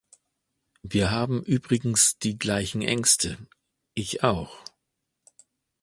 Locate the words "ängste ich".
2.81-4.23